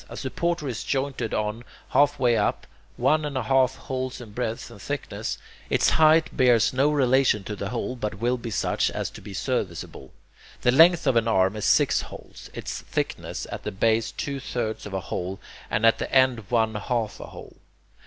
[0.09, 2.65] A supporter is jointed on, halfway up,
[2.97, 5.37] one and one half holes in breadth and thickness.
[5.69, 9.35] Its height bears no relation to the hole, but will be such as to be
[9.35, 10.11] serviceable.
[10.61, 14.87] The length of an arm is six holes, its thickness at the base two thirds
[14.87, 17.57] of a hole, and at the end one half a hole.